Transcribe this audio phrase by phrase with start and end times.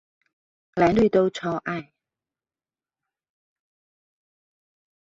[0.73, 1.93] 藍綠都超愛